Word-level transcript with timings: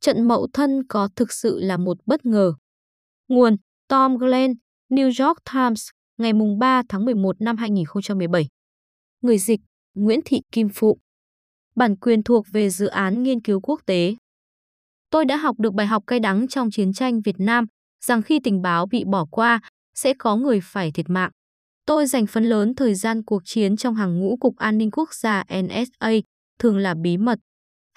trận 0.00 0.28
mậu 0.28 0.48
thân 0.52 0.86
có 0.88 1.08
thực 1.16 1.32
sự 1.32 1.58
là 1.60 1.76
một 1.76 1.98
bất 2.06 2.26
ngờ. 2.26 2.54
Nguồn 3.28 3.56
Tom 3.88 4.16
Glenn, 4.16 4.54
New 4.90 5.26
York 5.26 5.38
Times, 5.52 5.88
ngày 6.18 6.32
3 6.58 6.82
tháng 6.88 7.04
11 7.04 7.40
năm 7.40 7.56
2017. 7.56 8.48
Người 9.20 9.38
dịch 9.38 9.60
Nguyễn 9.94 10.20
Thị 10.24 10.40
Kim 10.52 10.68
Phụ. 10.74 10.98
Bản 11.76 11.96
quyền 11.96 12.22
thuộc 12.22 12.46
về 12.52 12.70
dự 12.70 12.86
án 12.86 13.22
nghiên 13.22 13.40
cứu 13.40 13.60
quốc 13.60 13.80
tế. 13.86 14.14
Tôi 15.10 15.24
đã 15.24 15.36
học 15.36 15.56
được 15.58 15.74
bài 15.74 15.86
học 15.86 16.02
cay 16.06 16.20
đắng 16.20 16.48
trong 16.48 16.70
chiến 16.70 16.92
tranh 16.92 17.20
Việt 17.20 17.36
Nam 17.38 17.66
rằng 18.04 18.22
khi 18.22 18.40
tình 18.44 18.62
báo 18.62 18.86
bị 18.86 19.04
bỏ 19.04 19.26
qua, 19.30 19.60
sẽ 19.94 20.14
có 20.18 20.36
người 20.36 20.60
phải 20.62 20.92
thiệt 20.92 21.06
mạng. 21.08 21.30
Tôi 21.86 22.06
dành 22.06 22.26
phần 22.26 22.44
lớn 22.44 22.74
thời 22.74 22.94
gian 22.94 23.22
cuộc 23.24 23.42
chiến 23.44 23.76
trong 23.76 23.94
hàng 23.94 24.20
ngũ 24.20 24.36
Cục 24.36 24.56
An 24.56 24.78
ninh 24.78 24.90
Quốc 24.90 25.14
gia 25.14 25.44
NSA, 25.62 26.10
thường 26.58 26.78
là 26.78 26.94
bí 26.94 27.16
mật. 27.16 27.38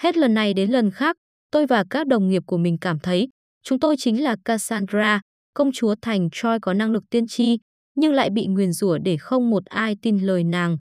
Hết 0.02 0.18
lần 0.18 0.34
này 0.34 0.54
đến 0.54 0.72
lần 0.72 0.92
khác, 0.92 1.18
tôi 1.52 1.66
và 1.66 1.84
các 1.90 2.08
đồng 2.08 2.30
nghiệp 2.30 2.44
của 2.46 2.58
mình 2.58 2.78
cảm 2.82 3.00
thấy 3.00 3.28
chúng 3.64 3.80
tôi 3.80 3.96
chính 3.98 4.24
là 4.24 4.36
Cassandra, 4.46 5.22
công 5.54 5.72
chúa 5.72 5.96
thành 6.02 6.30
Troy 6.32 6.50
có 6.62 6.74
năng 6.74 6.92
lực 6.92 7.04
tiên 7.10 7.28
tri, 7.28 7.58
nhưng 7.96 8.14
lại 8.14 8.30
bị 8.30 8.46
nguyền 8.46 8.72
rủa 8.72 8.98
để 8.98 9.18
không 9.18 9.50
một 9.50 9.66
ai 9.66 9.96
tin 10.02 10.20
lời 10.20 10.44
nàng. 10.44 10.78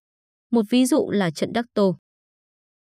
Một 0.52 0.62
ví 0.70 0.86
dụ 0.86 1.10
là 1.10 1.30
trận 1.30 1.52
Đắc 1.52 1.66
Tô. 1.74 1.96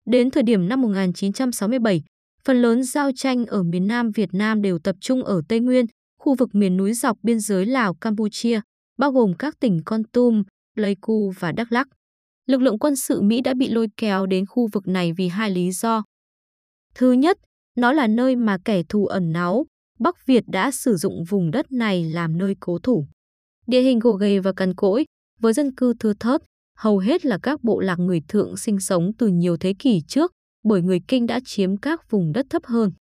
Đến 0.06 0.32
thời 0.32 0.44
điểm 0.44 0.70
năm 0.70 0.82
1967, 0.82 2.04
phần 2.44 2.62
lớn 2.62 2.84
giao 2.84 3.12
tranh 3.16 3.46
ở 3.46 3.64
miền 3.64 3.88
Nam 3.88 4.12
Việt 4.12 4.30
Nam 4.34 4.62
đều 4.62 4.80
tập 4.80 4.96
trung 5.00 5.24
ở 5.24 5.42
Tây 5.50 5.60
Nguyên, 5.60 5.86
khu 6.20 6.36
vực 6.36 6.56
miền 6.56 6.78
núi 6.78 6.94
dọc 6.94 7.18
biên 7.24 7.40
giới 7.40 7.66
Lào 7.66 7.94
Campuchia, 7.94 8.62
bao 8.98 9.12
gồm 9.12 9.34
các 9.40 9.60
tỉnh 9.60 9.80
Con 9.86 10.04
Tum, 10.04 10.44
Pleiku 10.76 11.34
và 11.40 11.52
Đắk 11.52 11.72
Lắk. 11.72 11.88
Lực 12.48 12.62
lượng 12.62 12.80
quân 12.80 12.96
sự 12.96 13.22
Mỹ 13.22 13.42
đã 13.42 13.54
bị 13.54 13.70
lôi 13.70 13.88
kéo 13.98 14.26
đến 14.26 14.46
khu 14.46 14.68
vực 14.72 14.88
này 14.88 15.14
vì 15.14 15.28
hai 15.28 15.50
lý 15.50 15.72
do. 15.72 16.04
Thứ 16.96 17.12
nhất, 17.12 17.38
nó 17.76 17.94
là 17.94 18.08
nơi 18.08 18.36
mà 18.36 18.58
kẻ 18.66 18.84
thù 18.84 19.06
ẩn 19.06 19.32
náu, 19.32 19.66
Bắc 20.00 20.26
Việt 20.26 20.44
đã 20.48 20.72
sử 20.72 20.96
dụng 20.96 21.24
vùng 21.24 21.52
đất 21.52 21.72
này 21.72 22.04
làm 22.04 22.38
nơi 22.38 22.56
cố 22.60 22.80
thủ. 22.80 23.08
Địa 23.68 23.82
hình 23.82 24.00
gồ 24.00 24.12
ghề 24.12 24.40
và 24.40 24.54
cằn 24.54 24.74
cỗi, 24.76 25.06
với 25.40 25.54
dân 25.54 25.76
cư 25.76 25.94
thưa 26.00 26.14
thớt, 26.14 26.42
hầu 26.78 26.98
hết 26.98 27.26
là 27.26 27.38
các 27.44 27.64
bộ 27.64 27.80
lạc 27.80 28.00
người 28.00 28.22
thượng 28.28 28.58
sinh 28.58 28.80
sống 28.80 29.12
từ 29.18 29.28
nhiều 29.28 29.58
thế 29.58 29.74
kỷ 29.80 30.02
trước, 30.08 30.32
bởi 30.64 30.82
người 30.82 31.00
Kinh 31.08 31.28
đã 31.28 31.40
chiếm 31.46 31.78
các 31.78 32.10
vùng 32.10 32.32
đất 32.34 32.46
thấp 32.50 32.66
hơn. 32.66 32.92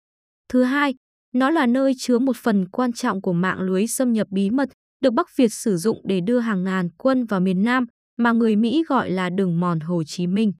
Thứ 0.48 0.62
hai, 0.62 0.94
nó 1.34 1.50
là 1.50 1.66
nơi 1.66 1.92
chứa 1.98 2.18
một 2.18 2.36
phần 2.36 2.68
quan 2.68 2.92
trọng 2.92 3.22
của 3.22 3.32
mạng 3.32 3.60
lưới 3.60 3.86
xâm 3.86 4.12
nhập 4.12 4.26
bí 4.30 4.50
mật 4.50 4.68
được 5.02 5.10
Bắc 5.10 5.26
Việt 5.36 5.52
sử 5.52 5.76
dụng 5.76 6.00
để 6.04 6.20
đưa 6.20 6.38
hàng 6.38 6.64
ngàn 6.64 6.88
quân 6.98 7.24
vào 7.24 7.40
miền 7.40 7.62
Nam 7.62 7.86
mà 8.18 8.32
người 8.32 8.56
Mỹ 8.56 8.84
gọi 8.88 9.10
là 9.10 9.30
đường 9.30 9.60
mòn 9.60 9.80
Hồ 9.80 10.02
Chí 10.06 10.26
Minh. 10.26 10.52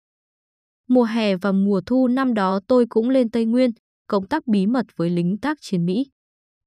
Mùa 0.88 1.04
hè 1.04 1.36
và 1.36 1.52
mùa 1.52 1.80
thu 1.86 2.08
năm 2.08 2.34
đó 2.34 2.60
tôi 2.66 2.86
cũng 2.88 3.10
lên 3.10 3.30
Tây 3.30 3.44
Nguyên, 3.44 3.70
công 4.06 4.26
tác 4.26 4.46
bí 4.46 4.66
mật 4.66 4.86
với 4.96 5.10
lính 5.10 5.38
tác 5.38 5.58
chiến 5.60 5.86
Mỹ. 5.86 6.06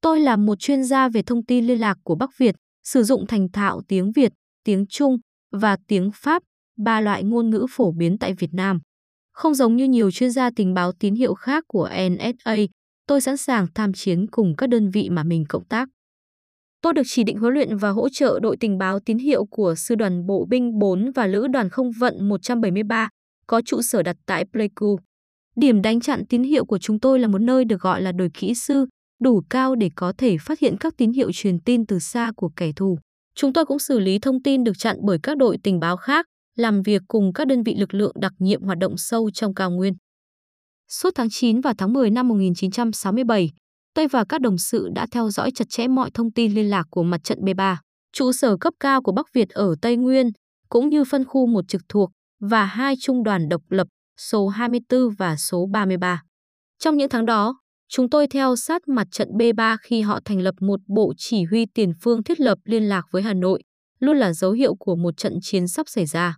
Tôi 0.01 0.19
là 0.19 0.35
một 0.35 0.59
chuyên 0.59 0.83
gia 0.83 1.09
về 1.09 1.21
thông 1.21 1.45
tin 1.45 1.67
liên 1.67 1.79
lạc 1.79 1.97
của 2.03 2.15
Bắc 2.15 2.37
Việt, 2.37 2.55
sử 2.83 3.03
dụng 3.03 3.27
thành 3.27 3.51
thạo 3.51 3.81
tiếng 3.87 4.11
Việt, 4.11 4.31
tiếng 4.63 4.85
Trung 4.89 5.17
và 5.51 5.77
tiếng 5.87 6.11
Pháp, 6.13 6.43
ba 6.77 7.01
loại 7.01 7.23
ngôn 7.23 7.49
ngữ 7.49 7.65
phổ 7.69 7.91
biến 7.91 8.17
tại 8.17 8.33
Việt 8.33 8.53
Nam. 8.53 8.79
Không 9.31 9.55
giống 9.55 9.75
như 9.75 9.85
nhiều 9.85 10.11
chuyên 10.11 10.31
gia 10.31 10.49
tình 10.55 10.73
báo 10.73 10.91
tín 10.91 11.15
hiệu 11.15 11.33
khác 11.33 11.63
của 11.67 11.89
NSA, 12.09 12.55
tôi 13.07 13.21
sẵn 13.21 13.37
sàng 13.37 13.67
tham 13.75 13.93
chiến 13.93 14.27
cùng 14.27 14.55
các 14.57 14.67
đơn 14.67 14.89
vị 14.89 15.09
mà 15.09 15.23
mình 15.23 15.45
cộng 15.49 15.65
tác. 15.65 15.89
Tôi 16.81 16.93
được 16.93 17.01
chỉ 17.05 17.23
định 17.23 17.37
huấn 17.37 17.53
luyện 17.53 17.77
và 17.77 17.89
hỗ 17.89 18.09
trợ 18.09 18.39
đội 18.41 18.57
tình 18.57 18.77
báo 18.77 18.99
tín 18.99 19.17
hiệu 19.17 19.45
của 19.45 19.75
Sư 19.75 19.95
đoàn 19.95 20.25
Bộ 20.25 20.45
binh 20.49 20.79
4 20.79 21.11
và 21.11 21.27
Lữ 21.27 21.47
đoàn 21.47 21.69
không 21.69 21.91
vận 21.91 22.29
173, 22.29 23.09
có 23.47 23.61
trụ 23.65 23.81
sở 23.81 24.03
đặt 24.03 24.17
tại 24.25 24.45
Pleiku. 24.51 24.99
Điểm 25.55 25.81
đánh 25.81 25.99
chặn 25.99 26.23
tín 26.29 26.43
hiệu 26.43 26.65
của 26.65 26.77
chúng 26.77 26.99
tôi 26.99 27.19
là 27.19 27.27
một 27.27 27.41
nơi 27.41 27.65
được 27.65 27.81
gọi 27.81 28.01
là 28.01 28.11
đồi 28.11 28.29
kỹ 28.33 28.53
sư, 28.53 28.85
đủ 29.21 29.41
cao 29.49 29.75
để 29.75 29.89
có 29.95 30.13
thể 30.17 30.37
phát 30.37 30.59
hiện 30.59 30.77
các 30.79 30.93
tín 30.97 31.11
hiệu 31.11 31.31
truyền 31.33 31.59
tin 31.59 31.85
từ 31.85 31.99
xa 31.99 32.31
của 32.35 32.49
kẻ 32.55 32.71
thù. 32.75 32.97
Chúng 33.35 33.53
tôi 33.53 33.65
cũng 33.65 33.79
xử 33.79 33.99
lý 33.99 34.19
thông 34.19 34.43
tin 34.43 34.63
được 34.63 34.77
chặn 34.77 34.97
bởi 35.03 35.17
các 35.23 35.37
đội 35.37 35.57
tình 35.63 35.79
báo 35.79 35.97
khác, 35.97 36.25
làm 36.57 36.81
việc 36.81 37.01
cùng 37.07 37.33
các 37.33 37.47
đơn 37.47 37.63
vị 37.63 37.75
lực 37.75 37.93
lượng 37.93 38.11
đặc 38.21 38.33
nhiệm 38.39 38.63
hoạt 38.63 38.77
động 38.77 38.97
sâu 38.97 39.31
trong 39.31 39.53
cao 39.53 39.71
nguyên. 39.71 39.93
Suốt 40.91 41.09
tháng 41.15 41.29
9 41.31 41.61
và 41.61 41.73
tháng 41.77 41.93
10 41.93 42.09
năm 42.09 42.27
1967, 42.27 43.49
tôi 43.93 44.07
và 44.07 44.25
các 44.29 44.41
đồng 44.41 44.57
sự 44.57 44.89
đã 44.95 45.07
theo 45.11 45.29
dõi 45.29 45.51
chặt 45.55 45.65
chẽ 45.69 45.87
mọi 45.87 46.09
thông 46.13 46.31
tin 46.31 46.53
liên 46.53 46.69
lạc 46.69 46.83
của 46.89 47.03
mặt 47.03 47.23
trận 47.23 47.39
B3, 47.41 47.75
trụ 48.13 48.31
sở 48.31 48.57
cấp 48.57 48.73
cao 48.79 49.01
của 49.01 49.11
Bắc 49.11 49.25
Việt 49.33 49.49
ở 49.49 49.75
Tây 49.81 49.95
Nguyên, 49.95 50.29
cũng 50.69 50.89
như 50.89 51.03
phân 51.03 51.25
khu 51.25 51.47
một 51.47 51.67
trực 51.67 51.81
thuộc 51.89 52.11
và 52.39 52.65
hai 52.65 52.95
trung 53.01 53.23
đoàn 53.23 53.49
độc 53.49 53.61
lập 53.69 53.87
số 54.17 54.47
24 54.47 55.09
và 55.17 55.35
số 55.35 55.67
33. 55.71 56.23
Trong 56.79 56.97
những 56.97 57.09
tháng 57.09 57.25
đó, 57.25 57.59
chúng 57.89 58.09
tôi 58.09 58.27
theo 58.27 58.55
sát 58.55 58.87
mặt 58.87 59.07
trận 59.11 59.29
B3 59.29 59.77
khi 59.81 60.01
họ 60.01 60.19
thành 60.25 60.39
lập 60.39 60.55
một 60.59 60.79
bộ 60.87 61.13
chỉ 61.17 61.43
huy 61.43 61.65
tiền 61.73 61.91
phương 62.01 62.23
thiết 62.23 62.39
lập 62.39 62.57
liên 62.63 62.83
lạc 62.83 63.03
với 63.11 63.21
Hà 63.21 63.33
Nội, 63.33 63.63
luôn 63.99 64.17
là 64.17 64.33
dấu 64.33 64.51
hiệu 64.51 64.75
của 64.75 64.95
một 64.95 65.17
trận 65.17 65.33
chiến 65.41 65.67
sắp 65.67 65.89
xảy 65.89 66.05
ra. 66.05 66.37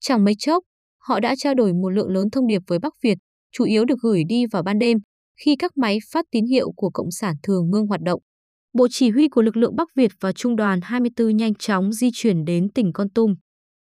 Chẳng 0.00 0.24
mấy 0.24 0.34
chốc, 0.38 0.64
họ 0.98 1.20
đã 1.20 1.34
trao 1.38 1.54
đổi 1.54 1.72
một 1.72 1.88
lượng 1.88 2.08
lớn 2.08 2.30
thông 2.30 2.46
điệp 2.46 2.62
với 2.66 2.78
Bắc 2.78 2.92
Việt, 3.02 3.18
chủ 3.52 3.64
yếu 3.64 3.84
được 3.84 3.98
gửi 4.02 4.22
đi 4.28 4.46
vào 4.46 4.62
ban 4.62 4.78
đêm 4.78 4.98
khi 5.44 5.56
các 5.58 5.76
máy 5.76 5.98
phát 6.12 6.24
tín 6.30 6.44
hiệu 6.46 6.72
của 6.76 6.90
Cộng 6.90 7.10
sản 7.10 7.34
thường 7.42 7.70
ngưng 7.70 7.86
hoạt 7.86 8.00
động. 8.00 8.20
Bộ 8.72 8.86
chỉ 8.90 9.10
huy 9.10 9.28
của 9.28 9.42
lực 9.42 9.56
lượng 9.56 9.76
Bắc 9.76 9.88
Việt 9.94 10.12
và 10.20 10.32
Trung 10.32 10.56
đoàn 10.56 10.80
24 10.82 11.36
nhanh 11.36 11.54
chóng 11.54 11.92
di 11.92 12.10
chuyển 12.12 12.44
đến 12.44 12.68
tỉnh 12.74 12.92
Con 12.92 13.10
Tum. 13.10 13.34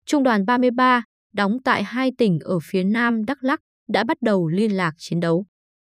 Trung 0.05 0.23
đoàn 0.23 0.45
33, 0.45 1.03
đóng 1.33 1.57
tại 1.63 1.83
hai 1.83 2.11
tỉnh 2.17 2.39
ở 2.39 2.59
phía 2.63 2.83
nam 2.83 3.25
Đắk 3.25 3.43
Lắk, 3.43 3.59
đã 3.87 4.03
bắt 4.03 4.17
đầu 4.21 4.47
liên 4.47 4.71
lạc 4.71 4.93
chiến 4.97 5.19
đấu. 5.19 5.45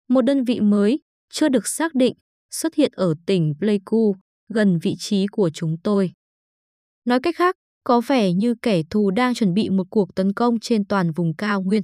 Một 0.09 0.21
đơn 0.21 0.43
vị 0.43 0.59
mới, 0.59 0.99
chưa 1.33 1.49
được 1.49 1.67
xác 1.67 1.95
định, 1.95 2.13
xuất 2.51 2.75
hiện 2.75 2.91
ở 2.95 3.13
tỉnh 3.25 3.53
Pleiku, 3.59 4.15
gần 4.53 4.79
vị 4.83 4.95
trí 4.99 5.27
của 5.27 5.49
chúng 5.53 5.75
tôi. 5.83 6.11
Nói 7.05 7.19
cách 7.19 7.35
khác, 7.37 7.55
có 7.83 8.01
vẻ 8.01 8.33
như 8.33 8.55
kẻ 8.61 8.81
thù 8.89 9.11
đang 9.11 9.33
chuẩn 9.33 9.53
bị 9.53 9.69
một 9.69 9.87
cuộc 9.89 10.15
tấn 10.15 10.33
công 10.33 10.59
trên 10.59 10.85
toàn 10.85 11.11
vùng 11.11 11.35
cao 11.35 11.61
nguyên. 11.61 11.83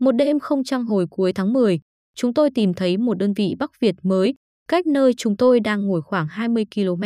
Một 0.00 0.12
đêm 0.12 0.40
không 0.40 0.64
trăng 0.64 0.84
hồi 0.84 1.06
cuối 1.10 1.32
tháng 1.32 1.52
10, 1.52 1.80
chúng 2.14 2.34
tôi 2.34 2.50
tìm 2.54 2.74
thấy 2.74 2.96
một 2.98 3.14
đơn 3.14 3.32
vị 3.34 3.54
Bắc 3.58 3.70
Việt 3.80 3.94
mới, 4.02 4.34
cách 4.68 4.86
nơi 4.86 5.14
chúng 5.16 5.36
tôi 5.36 5.60
đang 5.60 5.86
ngồi 5.86 6.02
khoảng 6.02 6.26
20 6.26 6.64
km. 6.74 7.02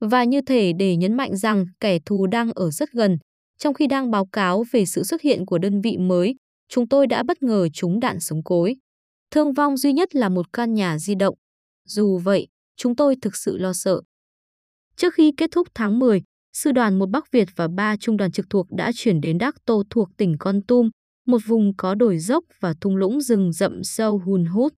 Và 0.00 0.24
như 0.24 0.40
thể 0.40 0.72
để 0.78 0.96
nhấn 0.96 1.14
mạnh 1.14 1.36
rằng 1.36 1.66
kẻ 1.80 1.98
thù 2.06 2.26
đang 2.26 2.52
ở 2.52 2.70
rất 2.70 2.92
gần, 2.92 3.18
trong 3.58 3.74
khi 3.74 3.86
đang 3.86 4.10
báo 4.10 4.26
cáo 4.26 4.64
về 4.72 4.86
sự 4.86 5.02
xuất 5.02 5.20
hiện 5.22 5.46
của 5.46 5.58
đơn 5.58 5.80
vị 5.80 5.96
mới, 5.98 6.34
chúng 6.68 6.88
tôi 6.88 7.06
đã 7.06 7.22
bất 7.22 7.42
ngờ 7.42 7.68
trúng 7.68 8.00
đạn 8.00 8.20
sống 8.20 8.42
cối. 8.42 8.76
Thương 9.30 9.52
vong 9.52 9.76
duy 9.76 9.92
nhất 9.92 10.14
là 10.14 10.28
một 10.28 10.52
căn 10.52 10.74
nhà 10.74 10.98
di 10.98 11.14
động. 11.14 11.34
Dù 11.84 12.18
vậy, 12.18 12.48
chúng 12.76 12.96
tôi 12.96 13.16
thực 13.22 13.36
sự 13.36 13.58
lo 13.58 13.72
sợ. 13.72 14.00
Trước 14.96 15.14
khi 15.14 15.32
kết 15.36 15.50
thúc 15.52 15.68
tháng 15.74 15.98
10, 15.98 16.22
Sư 16.52 16.72
đoàn 16.72 16.98
1 16.98 17.06
Bắc 17.06 17.32
Việt 17.32 17.48
và 17.56 17.68
ba 17.68 17.96
trung 17.96 18.16
đoàn 18.16 18.32
trực 18.32 18.46
thuộc 18.50 18.66
đã 18.70 18.90
chuyển 18.94 19.20
đến 19.20 19.38
Đắc 19.38 19.54
Tô 19.64 19.82
thuộc 19.90 20.08
tỉnh 20.16 20.36
Con 20.38 20.62
Tum, 20.62 20.90
một 21.26 21.38
vùng 21.46 21.76
có 21.76 21.94
đồi 21.94 22.18
dốc 22.18 22.44
và 22.60 22.74
thung 22.80 22.96
lũng 22.96 23.20
rừng 23.20 23.52
rậm 23.52 23.84
sâu 23.84 24.18
hùn 24.18 24.44
hút. 24.44 24.74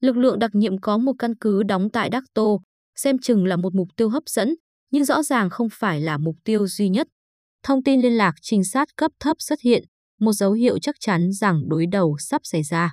Lực 0.00 0.16
lượng 0.16 0.38
đặc 0.38 0.50
nhiệm 0.54 0.78
có 0.78 0.98
một 0.98 1.12
căn 1.18 1.36
cứ 1.36 1.62
đóng 1.62 1.90
tại 1.90 2.10
Đắc 2.10 2.24
Tô, 2.34 2.60
xem 2.96 3.18
chừng 3.18 3.46
là 3.46 3.56
một 3.56 3.74
mục 3.74 3.88
tiêu 3.96 4.08
hấp 4.08 4.22
dẫn, 4.26 4.54
nhưng 4.90 5.04
rõ 5.04 5.22
ràng 5.22 5.50
không 5.50 5.68
phải 5.72 6.00
là 6.00 6.18
mục 6.18 6.36
tiêu 6.44 6.66
duy 6.66 6.88
nhất. 6.88 7.08
Thông 7.62 7.82
tin 7.82 8.00
liên 8.00 8.12
lạc 8.12 8.34
trinh 8.42 8.64
sát 8.64 8.88
cấp 8.96 9.12
thấp 9.20 9.36
xuất 9.40 9.60
hiện, 9.60 9.84
một 10.20 10.32
dấu 10.32 10.52
hiệu 10.52 10.78
chắc 10.78 10.94
chắn 11.00 11.32
rằng 11.32 11.68
đối 11.68 11.86
đầu 11.92 12.16
sắp 12.18 12.40
xảy 12.44 12.62
ra. 12.62 12.92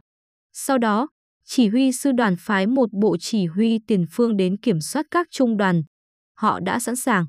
Sau 0.54 0.78
đó, 0.78 1.08
chỉ 1.46 1.68
huy 1.68 1.92
sư 1.92 2.12
đoàn 2.12 2.36
phái 2.40 2.68
một 2.68 2.90
bộ 3.02 3.18
chỉ 3.20 3.46
huy 3.46 3.80
tiền 3.88 4.06
phương 4.12 4.38
đến 4.38 4.58
kiểm 4.58 4.82
soát 4.82 5.06
các 5.12 5.28
trung 5.32 5.58
đoàn. 5.58 5.82
Họ 6.38 6.60
đã 6.60 6.80
sẵn 6.80 6.96
sàng. 6.96 7.26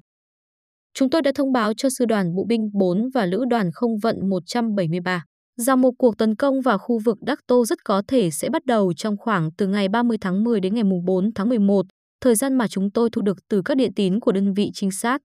Chúng 0.95 1.11
tôi 1.11 1.23
đã 1.23 1.33
thông 1.35 1.53
báo 1.53 1.73
cho 1.75 1.89
sư 1.91 2.05
đoàn 2.05 2.35
bộ 2.35 2.45
binh 2.49 2.71
4 2.73 3.11
và 3.15 3.27
lữ 3.27 3.45
đoàn 3.51 3.71
không 3.73 3.99
vận 4.03 4.29
173 4.29 5.25
rằng 5.61 5.81
một 5.81 5.91
cuộc 5.99 6.19
tấn 6.19 6.37
công 6.37 6.61
vào 6.61 6.79
khu 6.79 6.99
vực 7.05 7.19
Đắc 7.21 7.39
Tô 7.47 7.65
rất 7.65 7.79
có 7.85 8.03
thể 8.09 8.31
sẽ 8.31 8.49
bắt 8.51 8.67
đầu 8.67 8.93
trong 8.97 9.17
khoảng 9.17 9.51
từ 9.59 9.67
ngày 9.67 9.89
30 9.89 10.17
tháng 10.21 10.45
10 10.45 10.61
đến 10.61 10.75
ngày 10.75 10.85
4 11.07 11.31
tháng 11.35 11.49
11, 11.49 11.87
thời 12.21 12.35
gian 12.35 12.55
mà 12.55 12.69
chúng 12.69 12.91
tôi 12.91 13.11
thu 13.11 13.23
được 13.23 13.39
từ 13.49 13.63
các 13.65 13.77
điện 13.77 13.95
tín 13.97 14.21
của 14.21 14.33
đơn 14.33 14.55
vị 14.55 14.71
trinh 14.75 14.91
sát. 14.91 15.23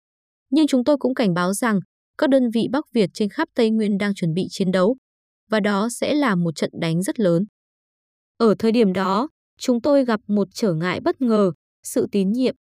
Nhưng 0.49 0.67
chúng 0.67 0.83
tôi 0.83 0.97
cũng 0.97 1.13
cảnh 1.13 1.33
báo 1.33 1.53
rằng 1.53 1.79
các 2.17 2.29
đơn 2.29 2.49
vị 2.53 2.67
Bắc 2.71 2.85
Việt 2.93 3.09
trên 3.13 3.29
khắp 3.29 3.47
Tây 3.55 3.69
Nguyên 3.69 3.97
đang 3.97 4.13
chuẩn 4.13 4.33
bị 4.33 4.47
chiến 4.49 4.71
đấu, 4.71 4.97
và 5.49 5.59
đó 5.59 5.89
sẽ 5.91 6.13
là 6.13 6.35
một 6.35 6.55
trận 6.55 6.69
đánh 6.81 7.03
rất 7.03 7.19
lớn. 7.19 7.43
Ở 8.37 8.55
thời 8.59 8.71
điểm 8.71 8.93
đó, 8.93 9.29
chúng 9.59 9.81
tôi 9.81 10.05
gặp 10.05 10.19
một 10.27 10.47
trở 10.53 10.73
ngại 10.73 10.99
bất 10.99 11.21
ngờ, 11.21 11.51
sự 11.83 12.07
tín 12.11 12.31
nhiệm. 12.31 12.55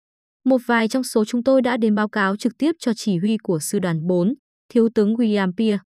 Một 0.46 0.62
vài 0.66 0.88
trong 0.88 1.04
số 1.04 1.26
chúng 1.26 1.44
tôi 1.44 1.62
đã 1.62 1.78
đến 1.78 1.96
báo 1.96 2.10
cáo 2.10 2.38
trực 2.38 2.54
tiếp 2.58 2.72
cho 2.80 2.92
chỉ 2.96 3.18
huy 3.18 3.38
của 3.44 3.60
sư 3.60 3.80
đoàn 3.80 4.08
4, 4.08 4.34
Thiếu 4.70 4.90
tướng 4.96 5.16
William 5.16 5.52
Pierre. 5.58 5.82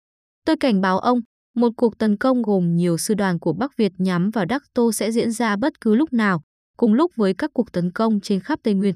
Tôi 0.46 0.56
cảnh 0.56 0.80
báo 0.80 0.98
ông, 0.98 1.20
một 1.54 1.70
cuộc 1.76 1.98
tấn 1.98 2.16
công 2.16 2.42
gồm 2.42 2.76
nhiều 2.76 2.98
sư 2.98 3.14
đoàn 3.14 3.38
của 3.38 3.52
Bắc 3.52 3.76
Việt 3.76 3.92
nhắm 3.98 4.30
vào 4.30 4.44
Đắc 4.44 4.62
Tô 4.74 4.92
sẽ 4.92 5.10
diễn 5.12 5.32
ra 5.32 5.56
bất 5.56 5.80
cứ 5.80 5.94
lúc 5.94 6.12
nào, 6.12 6.42
cùng 6.76 6.94
lúc 6.94 7.12
với 7.16 7.34
các 7.34 7.50
cuộc 7.54 7.72
tấn 7.72 7.92
công 7.92 8.20
trên 8.20 8.40
khắp 8.40 8.58
Tây 8.62 8.74
Nguyên. 8.74 8.94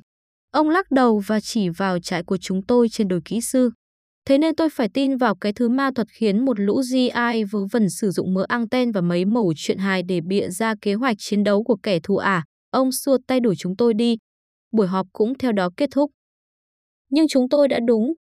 Ông 0.51 0.69
lắc 0.69 0.91
đầu 0.91 1.23
và 1.27 1.41
chỉ 1.41 1.69
vào 1.69 1.99
trại 1.99 2.23
của 2.23 2.37
chúng 2.37 2.63
tôi 2.63 2.89
trên 2.89 3.09
đồi 3.09 3.21
kỹ 3.25 3.41
sư. 3.41 3.71
Thế 4.29 4.39
nên 4.39 4.55
tôi 4.55 4.69
phải 4.71 4.89
tin 4.89 5.17
vào 5.17 5.35
cái 5.35 5.53
thứ 5.53 5.69
ma 5.69 5.91
thuật 5.95 6.09
khiến 6.11 6.45
một 6.45 6.61
lũ 6.61 6.83
GI 6.83 7.45
vớ 7.51 7.61
vẩn 7.73 7.91
sử 7.91 8.11
dụng 8.11 8.35
mớ 8.35 8.45
anten 8.49 8.93
và 8.93 9.01
mấy 9.01 9.25
mẩu 9.25 9.53
chuyện 9.57 9.79
hài 9.79 10.03
để 10.03 10.21
bịa 10.21 10.49
ra 10.49 10.75
kế 10.83 10.95
hoạch 10.95 11.17
chiến 11.19 11.45
đấu 11.45 11.65
của 11.65 11.77
kẻ 11.83 12.01
thù 12.03 12.17
ả, 12.17 12.45
ông 12.71 12.93
xua 12.93 13.19
tay 13.27 13.41
đuổi 13.41 13.55
chúng 13.59 13.77
tôi 13.77 13.95
đi. 13.95 14.17
Buổi 14.73 14.87
họp 14.87 15.07
cũng 15.13 15.39
theo 15.39 15.53
đó 15.53 15.71
kết 15.77 15.89
thúc. 15.93 16.11
Nhưng 17.11 17.29
chúng 17.29 17.49
tôi 17.49 17.69
đã 17.69 17.79
đúng. 17.87 18.13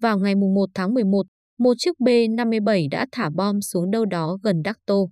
Vào 0.00 0.18
ngày 0.18 0.34
1 0.34 0.66
tháng 0.74 0.94
11, 0.94 1.26
một 1.58 1.74
chiếc 1.78 2.00
B-57 2.00 2.88
đã 2.90 3.06
thả 3.12 3.30
bom 3.36 3.60
xuống 3.60 3.90
đâu 3.90 4.04
đó 4.04 4.38
gần 4.42 4.62
Đắc 4.62 4.76
Tô. 4.86 5.10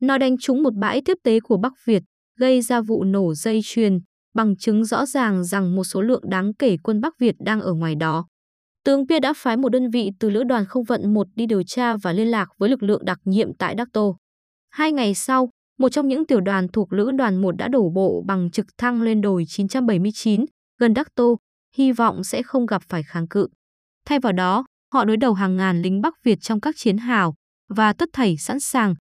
Nó 0.00 0.18
đánh 0.18 0.38
trúng 0.38 0.62
một 0.62 0.74
bãi 0.74 1.02
tiếp 1.04 1.16
tế 1.24 1.40
của 1.40 1.56
Bắc 1.56 1.72
Việt, 1.84 2.02
gây 2.36 2.62
ra 2.62 2.80
vụ 2.80 3.04
nổ 3.04 3.34
dây 3.34 3.60
chuyền, 3.64 3.98
bằng 4.34 4.56
chứng 4.56 4.84
rõ 4.84 5.06
ràng 5.06 5.44
rằng 5.44 5.76
một 5.76 5.84
số 5.84 6.02
lượng 6.02 6.22
đáng 6.30 6.54
kể 6.54 6.76
quân 6.82 7.00
Bắc 7.00 7.18
Việt 7.18 7.34
đang 7.38 7.60
ở 7.60 7.72
ngoài 7.72 7.94
đó. 7.94 8.26
Tướng 8.84 9.06
Pia 9.06 9.20
đã 9.20 9.32
phái 9.36 9.56
một 9.56 9.68
đơn 9.68 9.90
vị 9.90 10.10
từ 10.18 10.30
Lữ 10.30 10.44
đoàn 10.44 10.64
không 10.66 10.84
vận 10.84 11.14
1 11.14 11.26
đi 11.34 11.46
điều 11.46 11.62
tra 11.62 11.96
và 11.96 12.12
liên 12.12 12.28
lạc 12.28 12.48
với 12.58 12.70
lực 12.70 12.82
lượng 12.82 13.04
đặc 13.04 13.18
nhiệm 13.24 13.54
tại 13.54 13.74
Đắc 13.74 13.88
Tô. 13.92 14.16
Hai 14.70 14.92
ngày 14.92 15.14
sau, 15.14 15.50
một 15.78 15.88
trong 15.88 16.08
những 16.08 16.26
tiểu 16.26 16.40
đoàn 16.40 16.68
thuộc 16.68 16.92
Lữ 16.92 17.10
đoàn 17.10 17.36
1 17.36 17.56
đã 17.56 17.68
đổ 17.68 17.90
bộ 17.94 18.22
bằng 18.26 18.50
trực 18.50 18.66
thăng 18.78 19.02
lên 19.02 19.20
đồi 19.20 19.44
979 19.48 20.44
gần 20.78 20.94
Đắc 20.94 21.14
Tô, 21.14 21.38
hy 21.76 21.92
vọng 21.92 22.24
sẽ 22.24 22.42
không 22.42 22.66
gặp 22.66 22.82
phải 22.88 23.02
kháng 23.02 23.28
cự. 23.28 23.48
Thay 24.06 24.18
vào 24.20 24.32
đó, 24.32 24.64
họ 24.94 25.04
đối 25.04 25.16
đầu 25.16 25.34
hàng 25.34 25.56
ngàn 25.56 25.82
lính 25.82 26.00
Bắc 26.00 26.14
Việt 26.24 26.38
trong 26.40 26.60
các 26.60 26.74
chiến 26.78 26.98
hào 26.98 27.34
và 27.68 27.92
tất 27.92 28.08
thảy 28.12 28.36
sẵn 28.36 28.60
sàng. 28.60 28.94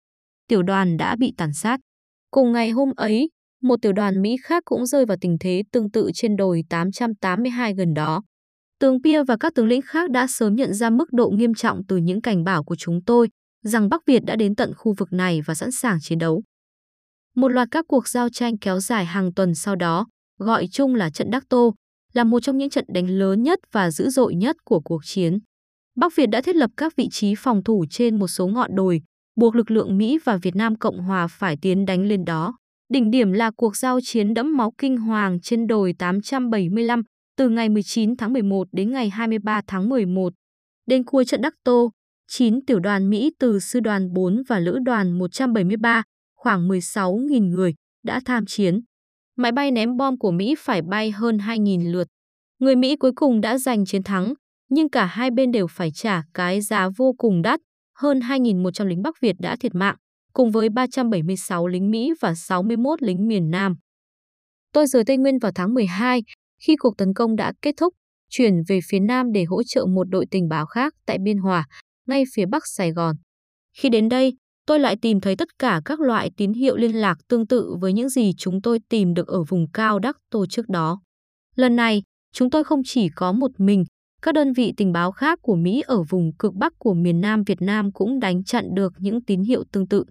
Tiểu 0.48 0.64
đoàn 0.64 0.98
đã 0.98 1.16
bị 1.16 1.34
tàn 1.38 1.54
sát. 1.54 1.80
Cùng 2.32 2.52
ngày 2.52 2.70
hôm 2.70 2.92
ấy, 2.96 3.30
một 3.62 3.82
tiểu 3.82 3.94
đoàn 3.94 4.22
Mỹ 4.22 4.36
khác 4.44 4.64
cũng 4.66 4.86
rơi 4.86 5.06
vào 5.06 5.18
tình 5.22 5.38
thế 5.40 5.64
tương 5.72 5.92
tự 5.92 6.12
trên 6.14 6.36
đồi 6.36 6.64
882 6.70 7.74
gần 7.74 7.94
đó. 7.94 8.22
Tướng 8.80 9.02
Pia 9.02 9.24
và 9.24 9.38
các 9.40 9.54
tướng 9.56 9.68
lĩnh 9.68 9.82
khác 9.82 10.10
đã 10.10 10.28
sớm 10.28 10.56
nhận 10.56 10.74
ra 10.74 10.90
mức 10.90 11.14
độ 11.14 11.30
nghiêm 11.30 11.54
trọng 11.54 11.82
từ 11.88 11.98
những 11.98 12.22
cảnh 12.22 12.44
bảo 12.44 12.64
của 12.64 12.76
chúng 12.76 13.04
tôi 13.06 13.30
rằng 13.64 13.90
Bắc 13.90 14.06
Việt 14.06 14.20
đã 14.26 14.36
đến 14.36 14.56
tận 14.56 14.74
khu 14.78 14.94
vực 14.98 15.14
này 15.14 15.42
và 15.46 15.56
sẵn 15.56 15.72
sàng 15.72 15.98
chiến 16.02 16.20
đấu. 16.20 16.44
Một 17.36 17.48
loạt 17.48 17.68
các 17.72 17.86
cuộc 17.88 18.08
giao 18.08 18.30
tranh 18.30 18.58
kéo 18.58 18.80
dài 18.80 19.06
hàng 19.06 19.34
tuần 19.34 19.56
sau 19.56 19.76
đó, 19.76 20.08
gọi 20.40 20.68
chung 20.72 20.96
là 20.96 21.10
trận 21.10 21.32
Đắc 21.32 21.44
Tô, 21.50 21.74
là 22.14 22.24
một 22.24 22.40
trong 22.40 22.58
những 22.58 22.70
trận 22.70 22.86
đánh 22.88 23.10
lớn 23.10 23.44
nhất 23.44 23.60
và 23.72 23.92
dữ 23.92 24.10
dội 24.10 24.36
nhất 24.36 24.56
của 24.64 24.80
cuộc 24.80 25.02
chiến. 25.06 25.38
Bắc 25.96 26.16
Việt 26.16 26.26
đã 26.26 26.42
thiết 26.42 26.56
lập 26.56 26.72
các 26.78 26.96
vị 26.96 27.08
trí 27.12 27.34
phòng 27.38 27.64
thủ 27.64 27.86
trên 27.90 28.20
một 28.20 28.28
số 28.28 28.48
ngọn 28.48 28.76
đồi, 28.76 29.02
buộc 29.36 29.56
lực 29.56 29.72
lượng 29.72 29.98
Mỹ 29.98 30.20
và 30.24 30.38
Việt 30.38 30.56
Nam 30.56 30.76
Cộng 30.76 31.00
Hòa 31.00 31.28
phải 31.28 31.58
tiến 31.62 31.86
đánh 31.86 32.06
lên 32.08 32.26
đó. 32.26 32.58
Đỉnh 32.94 33.12
điểm 33.12 33.32
là 33.32 33.52
cuộc 33.58 33.78
giao 33.78 34.00
chiến 34.04 34.34
đẫm 34.34 34.58
máu 34.58 34.74
kinh 34.78 34.98
hoàng 34.98 35.40
trên 35.42 35.68
đồi 35.68 35.94
875 36.00 37.04
từ 37.38 37.50
ngày 37.50 37.70
19 37.70 38.16
tháng 38.16 38.34
11 38.34 38.68
đến 38.72 38.92
ngày 38.92 39.10
23 39.10 39.62
tháng 39.68 39.90
11. 39.90 40.34
Đến 40.86 41.04
cuối 41.04 41.26
trận 41.26 41.42
Đắc 41.42 41.54
Tô, 41.64 41.92
9 42.28 42.66
tiểu 42.66 42.80
đoàn 42.80 43.10
Mỹ 43.10 43.32
từ 43.40 43.60
sư 43.60 43.80
đoàn 43.80 44.14
4 44.14 44.44
và 44.48 44.60
lữ 44.60 44.80
đoàn 44.86 45.18
173, 45.20 46.04
khoảng 46.36 46.68
16.000 46.68 47.50
người, 47.50 47.74
đã 48.04 48.22
tham 48.26 48.46
chiến. 48.46 48.80
Máy 49.36 49.52
bay 49.52 49.72
ném 49.72 49.98
bom 49.98 50.18
của 50.18 50.32
Mỹ 50.32 50.56
phải 50.60 50.82
bay 50.82 51.12
hơn 51.12 51.38
2.000 51.38 51.92
lượt. 51.92 52.08
Người 52.60 52.76
Mỹ 52.76 52.96
cuối 52.96 53.12
cùng 53.16 53.42
đã 53.42 53.58
giành 53.58 53.86
chiến 53.86 54.04
thắng, 54.04 54.34
nhưng 54.70 54.90
cả 54.90 55.06
hai 55.06 55.32
bên 55.32 55.52
đều 55.52 55.68
phải 55.68 55.92
trả 55.94 56.24
cái 56.34 56.62
giá 56.62 56.90
vô 56.98 57.14
cùng 57.18 57.42
đắt. 57.42 57.60
Hơn 57.96 58.20
2.100 58.20 58.86
lính 58.86 59.02
Bắc 59.02 59.16
Việt 59.22 59.36
đã 59.40 59.56
thiệt 59.56 59.76
mạng, 59.76 59.96
cùng 60.34 60.52
với 60.52 60.70
376 60.70 61.68
lính 61.68 61.92
Mỹ 61.92 62.14
và 62.22 62.36
61 62.36 63.02
lính 63.02 63.28
miền 63.28 63.52
Nam. 63.52 63.76
Tôi 64.74 64.88
rời 64.88 65.04
Tây 65.06 65.18
Nguyên 65.18 65.40
vào 65.40 65.52
tháng 65.56 65.74
12, 65.74 66.22
khi 66.62 66.76
cuộc 66.76 66.98
tấn 66.98 67.14
công 67.14 67.36
đã 67.36 67.54
kết 67.62 67.76
thúc, 67.78 67.94
chuyển 68.30 68.54
về 68.68 68.80
phía 68.90 69.00
Nam 69.00 69.32
để 69.32 69.44
hỗ 69.44 69.64
trợ 69.64 69.86
một 69.86 70.04
đội 70.10 70.26
tình 70.32 70.48
báo 70.48 70.66
khác 70.66 70.94
tại 71.06 71.18
Biên 71.24 71.38
Hòa, 71.38 71.66
ngay 72.08 72.24
phía 72.34 72.46
Bắc 72.46 72.64
Sài 72.68 72.92
Gòn. 72.92 73.16
Khi 73.78 73.90
đến 73.90 74.10
đây, 74.10 74.34
tôi 74.66 74.80
lại 74.80 74.96
tìm 75.02 75.22
thấy 75.22 75.36
tất 75.36 75.48
cả 75.60 75.82
các 75.86 76.00
loại 76.00 76.32
tín 76.38 76.54
hiệu 76.54 76.76
liên 76.76 76.96
lạc 76.96 77.18
tương 77.28 77.48
tự 77.48 77.76
với 77.82 77.94
những 77.94 78.10
gì 78.10 78.32
chúng 78.38 78.62
tôi 78.62 78.80
tìm 78.90 79.14
được 79.14 79.28
ở 79.28 79.44
vùng 79.44 79.72
cao 79.72 80.00
Đắc 80.00 80.18
Tô 80.30 80.46
trước 80.50 80.70
đó. 80.70 81.02
Lần 81.56 81.76
này, 81.76 82.04
chúng 82.34 82.50
tôi 82.50 82.64
không 82.64 82.82
chỉ 82.86 83.10
có 83.16 83.32
một 83.32 83.52
mình, 83.58 83.84
các 84.22 84.36
đơn 84.36 84.54
vị 84.54 84.74
tình 84.78 84.92
báo 84.92 85.12
khác 85.12 85.40
của 85.42 85.56
Mỹ 85.56 85.84
ở 85.86 86.04
vùng 86.10 86.32
cực 86.40 86.54
Bắc 86.54 86.74
của 86.80 86.94
miền 86.94 87.22
Nam 87.22 87.44
Việt 87.44 87.62
Nam 87.62 87.92
cũng 87.92 88.20
đánh 88.20 88.44
chặn 88.44 88.66
được 88.74 88.94
những 88.98 89.24
tín 89.24 89.42
hiệu 89.42 89.64
tương 89.72 89.88
tự. 89.88 90.04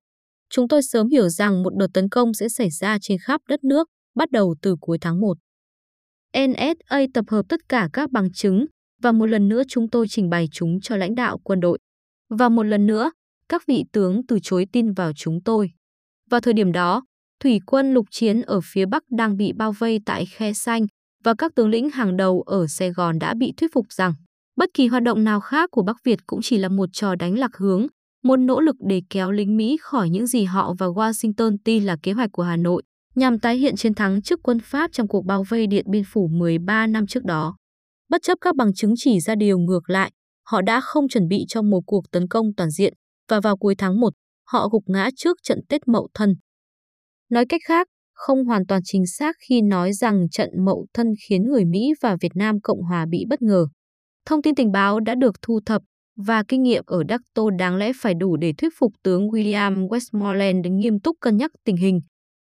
Chúng 0.50 0.68
tôi 0.68 0.82
sớm 0.82 1.08
hiểu 1.08 1.28
rằng 1.28 1.62
một 1.62 1.76
đợt 1.76 1.86
tấn 1.94 2.08
công 2.08 2.34
sẽ 2.34 2.48
xảy 2.48 2.70
ra 2.70 2.98
trên 3.00 3.18
khắp 3.18 3.40
đất 3.48 3.64
nước, 3.64 3.88
bắt 4.14 4.30
đầu 4.30 4.54
từ 4.62 4.76
cuối 4.80 4.98
tháng 5.00 5.20
1. 5.20 5.34
NSA 6.36 6.98
tập 7.14 7.24
hợp 7.28 7.42
tất 7.48 7.60
cả 7.68 7.88
các 7.92 8.10
bằng 8.10 8.32
chứng 8.32 8.66
và 9.02 9.12
một 9.12 9.26
lần 9.26 9.48
nữa 9.48 9.62
chúng 9.68 9.90
tôi 9.90 10.08
trình 10.08 10.30
bày 10.30 10.48
chúng 10.52 10.80
cho 10.80 10.96
lãnh 10.96 11.14
đạo 11.14 11.38
quân 11.44 11.60
đội. 11.60 11.78
Và 12.30 12.48
một 12.48 12.62
lần 12.62 12.86
nữa, 12.86 13.10
các 13.48 13.62
vị 13.66 13.84
tướng 13.92 14.26
từ 14.26 14.38
chối 14.42 14.66
tin 14.72 14.92
vào 14.92 15.12
chúng 15.16 15.42
tôi. 15.44 15.70
Vào 16.30 16.40
thời 16.40 16.54
điểm 16.54 16.72
đó, 16.72 17.02
thủy 17.40 17.60
quân 17.66 17.94
lục 17.94 18.06
chiến 18.10 18.42
ở 18.42 18.60
phía 18.64 18.86
Bắc 18.86 19.02
đang 19.10 19.36
bị 19.36 19.52
bao 19.52 19.72
vây 19.72 20.00
tại 20.06 20.26
Khe 20.26 20.52
Xanh 20.52 20.86
và 21.24 21.34
các 21.38 21.54
tướng 21.54 21.68
lĩnh 21.68 21.90
hàng 21.90 22.16
đầu 22.16 22.42
ở 22.46 22.66
Sài 22.66 22.90
Gòn 22.90 23.18
đã 23.18 23.34
bị 23.34 23.52
thuyết 23.56 23.72
phục 23.74 23.92
rằng 23.92 24.14
bất 24.56 24.68
kỳ 24.74 24.86
hoạt 24.86 25.02
động 25.02 25.24
nào 25.24 25.40
khác 25.40 25.70
của 25.70 25.82
Bắc 25.82 25.96
Việt 26.04 26.18
cũng 26.26 26.40
chỉ 26.42 26.58
là 26.58 26.68
một 26.68 26.88
trò 26.92 27.14
đánh 27.14 27.38
lạc 27.38 27.56
hướng, 27.56 27.86
một 28.24 28.36
nỗ 28.36 28.60
lực 28.60 28.76
để 28.88 29.02
kéo 29.10 29.30
lính 29.30 29.56
Mỹ 29.56 29.76
khỏi 29.80 30.10
những 30.10 30.26
gì 30.26 30.44
họ 30.44 30.74
và 30.78 30.86
Washington 30.86 31.56
tin 31.64 31.84
là 31.84 31.96
kế 32.02 32.12
hoạch 32.12 32.32
của 32.32 32.42
Hà 32.42 32.56
Nội 32.56 32.82
nhằm 33.16 33.38
tái 33.38 33.56
hiện 33.56 33.76
chiến 33.76 33.94
thắng 33.94 34.22
trước 34.22 34.40
quân 34.42 34.58
Pháp 34.62 34.92
trong 34.92 35.08
cuộc 35.08 35.24
bao 35.26 35.44
vây 35.48 35.66
Điện 35.66 35.84
Biên 35.90 36.02
Phủ 36.12 36.28
13 36.32 36.86
năm 36.86 37.06
trước 37.06 37.24
đó. 37.24 37.56
Bất 38.08 38.22
chấp 38.22 38.38
các 38.40 38.56
bằng 38.56 38.74
chứng 38.74 38.94
chỉ 38.96 39.20
ra 39.20 39.34
điều 39.34 39.58
ngược 39.58 39.90
lại, 39.90 40.12
họ 40.46 40.62
đã 40.62 40.80
không 40.80 41.08
chuẩn 41.08 41.28
bị 41.28 41.44
cho 41.48 41.62
một 41.62 41.80
cuộc 41.86 42.10
tấn 42.12 42.28
công 42.28 42.46
toàn 42.56 42.70
diện 42.70 42.94
và 43.28 43.40
vào 43.40 43.56
cuối 43.56 43.74
tháng 43.78 44.00
1, 44.00 44.12
họ 44.44 44.68
gục 44.68 44.82
ngã 44.86 45.10
trước 45.16 45.36
trận 45.42 45.60
Tết 45.68 45.88
Mậu 45.88 46.08
Thân. 46.14 46.34
Nói 47.30 47.46
cách 47.48 47.60
khác, 47.64 47.86
không 48.14 48.44
hoàn 48.44 48.66
toàn 48.66 48.80
chính 48.84 49.06
xác 49.06 49.36
khi 49.48 49.62
nói 49.62 49.92
rằng 49.92 50.28
trận 50.30 50.50
Mậu 50.64 50.86
Thân 50.94 51.06
khiến 51.28 51.42
người 51.42 51.64
Mỹ 51.64 51.92
và 52.02 52.16
Việt 52.20 52.32
Nam 52.34 52.60
Cộng 52.60 52.82
Hòa 52.82 53.06
bị 53.10 53.24
bất 53.28 53.42
ngờ. 53.42 53.66
Thông 54.26 54.42
tin 54.42 54.54
tình 54.54 54.72
báo 54.72 55.00
đã 55.00 55.14
được 55.14 55.34
thu 55.42 55.60
thập 55.66 55.82
và 56.16 56.42
kinh 56.48 56.62
nghiệm 56.62 56.82
ở 56.86 57.02
Đắc 57.04 57.20
Tô 57.34 57.50
đáng 57.50 57.76
lẽ 57.76 57.92
phải 58.00 58.14
đủ 58.14 58.36
để 58.36 58.52
thuyết 58.58 58.72
phục 58.78 58.92
tướng 59.02 59.28
William 59.28 59.88
Westmoreland 59.88 60.76
nghiêm 60.76 61.00
túc 61.00 61.16
cân 61.20 61.36
nhắc 61.36 61.50
tình 61.64 61.76
hình 61.76 62.00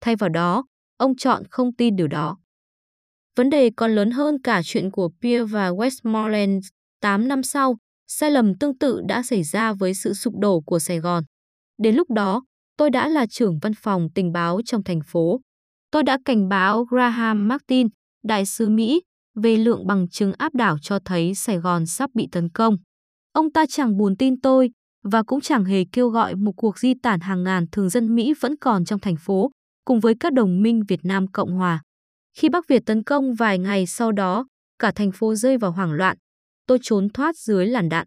Thay 0.02 0.16
vào 0.16 0.31
đó, 0.31 0.64
ông 0.96 1.16
chọn 1.16 1.43
không 1.50 1.75
tin 1.75 1.96
điều 1.96 2.08
đó. 2.08 2.38
Vấn 3.37 3.50
đề 3.50 3.70
còn 3.76 3.94
lớn 3.94 4.10
hơn 4.10 4.37
cả 4.43 4.60
chuyện 4.64 4.90
của 4.90 5.10
Pierre 5.20 5.44
và 5.44 5.70
Westmoreland 5.70 6.60
8 7.00 7.28
năm 7.28 7.43
sau, 7.43 7.76
sai 8.08 8.31
lầm 8.31 8.58
tương 8.58 8.78
tự 8.78 9.00
đã 9.08 9.22
xảy 9.22 9.43
ra 9.43 9.72
với 9.72 9.94
sự 9.94 10.14
sụp 10.14 10.34
đổ 10.38 10.60
của 10.60 10.78
Sài 10.78 10.99
Gòn. 10.99 11.25
Đến 11.78 11.94
lúc 11.94 12.10
đó, 12.10 12.43
tôi 12.76 12.90
đã 12.90 13.08
là 13.08 13.26
trưởng 13.26 13.58
văn 13.62 13.72
phòng 13.75 14.08
tình 14.14 14.32
báo 14.32 14.60
trong 14.64 14.84
thành 14.84 15.00
phố. 15.06 15.40
Tôi 15.90 16.02
đã 16.02 16.19
cảnh 16.25 16.48
báo 16.48 16.84
Graham 16.84 17.48
Martin, 17.48 17.88
đại 18.25 18.46
sứ 18.46 18.69
Mỹ, 18.69 19.03
về 19.34 19.56
lượng 19.56 19.86
bằng 19.86 20.08
chứng 20.08 20.32
áp 20.38 20.55
đảo 20.55 20.76
cho 20.82 20.98
thấy 21.05 21.34
Sài 21.34 21.58
Gòn 21.58 21.86
sắp 21.86 22.10
bị 22.15 22.29
tấn 22.32 22.48
công. 22.48 22.76
Ông 23.32 23.53
ta 23.53 23.65
chẳng 23.69 23.96
buồn 23.96 24.17
tin 24.17 24.41
tôi 24.41 24.70
và 25.05 25.22
cũng 25.22 25.41
chẳng 25.41 25.65
hề 25.65 25.84
kêu 25.93 26.08
gọi 26.08 26.34
một 26.34 26.53
cuộc 26.56 26.79
di 26.79 26.94
tản 27.03 27.20
hàng 27.20 27.43
ngàn 27.43 27.67
thường 27.72 27.88
dân 27.88 28.15
Mỹ 28.15 28.34
vẫn 28.41 28.56
còn 28.56 28.84
trong 28.84 29.00
thành 29.00 29.17
phố 29.17 29.50
cùng 29.84 30.01
với 30.01 30.15
các 30.20 30.32
đồng 30.32 30.62
minh 30.62 30.82
Việt 30.89 31.01
Nam 31.03 31.27
Cộng 31.32 31.53
Hòa. 31.53 31.82
Khi 32.39 32.48
Bắc 32.48 32.69
Việt 32.69 32.82
tấn 32.86 33.03
công 33.03 33.34
vài 33.34 33.58
ngày 33.58 33.86
sau 33.86 34.12
đó, 34.12 34.46
cả 34.79 34.93
thành 34.94 35.10
phố 35.15 35.34
rơi 35.34 35.58
vào 35.58 35.72
hoảng 35.72 35.93
loạn. 35.93 36.17
Tôi 36.67 36.79
trốn 36.82 37.08
thoát 37.08 37.36
dưới 37.36 37.67
làn 37.67 37.89
đạn. 37.89 38.06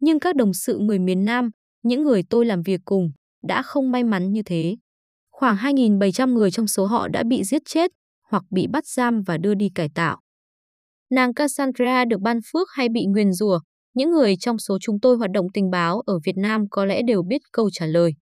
Nhưng 0.00 0.20
các 0.20 0.36
đồng 0.36 0.54
sự 0.54 0.78
người 0.78 0.98
miền 0.98 1.24
Nam, 1.24 1.50
những 1.82 2.02
người 2.02 2.22
tôi 2.30 2.46
làm 2.46 2.62
việc 2.62 2.80
cùng, 2.84 3.10
đã 3.42 3.62
không 3.62 3.90
may 3.90 4.04
mắn 4.04 4.32
như 4.32 4.42
thế. 4.42 4.76
Khoảng 5.30 5.56
2.700 5.56 6.32
người 6.32 6.50
trong 6.50 6.66
số 6.66 6.86
họ 6.86 7.08
đã 7.08 7.22
bị 7.28 7.44
giết 7.44 7.62
chết 7.64 7.90
hoặc 8.28 8.42
bị 8.50 8.66
bắt 8.66 8.86
giam 8.86 9.22
và 9.22 9.38
đưa 9.38 9.54
đi 9.54 9.68
cải 9.74 9.88
tạo. 9.94 10.20
Nàng 11.10 11.34
Cassandra 11.34 12.04
được 12.04 12.20
ban 12.20 12.40
phước 12.52 12.68
hay 12.70 12.88
bị 12.88 13.06
nguyền 13.06 13.32
rủa, 13.32 13.60
những 13.94 14.10
người 14.10 14.36
trong 14.36 14.58
số 14.58 14.78
chúng 14.80 15.00
tôi 15.00 15.16
hoạt 15.16 15.30
động 15.30 15.46
tình 15.54 15.70
báo 15.70 16.00
ở 16.00 16.18
Việt 16.24 16.36
Nam 16.36 16.64
có 16.70 16.84
lẽ 16.84 17.02
đều 17.02 17.22
biết 17.22 17.42
câu 17.52 17.70
trả 17.72 17.86
lời. 17.86 18.12